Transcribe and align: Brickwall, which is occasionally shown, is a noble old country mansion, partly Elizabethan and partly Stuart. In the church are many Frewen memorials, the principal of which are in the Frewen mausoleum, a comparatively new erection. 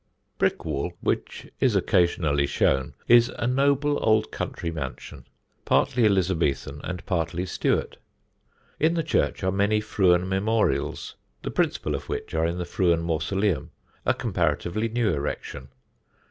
Brickwall, 0.39 0.93
which 1.01 1.45
is 1.59 1.75
occasionally 1.75 2.47
shown, 2.47 2.95
is 3.07 3.29
a 3.37 3.45
noble 3.45 4.03
old 4.03 4.31
country 4.31 4.71
mansion, 4.71 5.27
partly 5.63 6.05
Elizabethan 6.05 6.81
and 6.83 7.05
partly 7.05 7.45
Stuart. 7.45 7.97
In 8.79 8.95
the 8.95 9.03
church 9.03 9.43
are 9.43 9.51
many 9.51 9.79
Frewen 9.79 10.27
memorials, 10.27 11.17
the 11.43 11.51
principal 11.51 11.93
of 11.93 12.09
which 12.09 12.33
are 12.33 12.47
in 12.47 12.57
the 12.57 12.65
Frewen 12.65 13.03
mausoleum, 13.03 13.69
a 14.03 14.15
comparatively 14.15 14.89
new 14.89 15.11
erection. 15.13 15.67